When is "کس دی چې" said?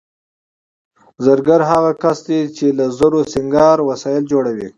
2.01-2.65